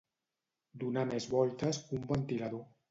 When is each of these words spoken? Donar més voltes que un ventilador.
Donar 0.85 1.03
més 1.11 1.29
voltes 1.37 1.85
que 1.87 1.99
un 2.03 2.13
ventilador. 2.15 2.69